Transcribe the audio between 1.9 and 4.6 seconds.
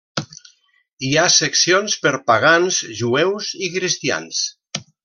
per pagans, jueus i cristians.